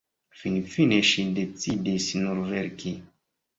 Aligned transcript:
Finfine 0.37 0.97
ŝi 1.09 1.27
decidis 1.41 2.09
nur 2.25 2.43
verki. 2.57 2.97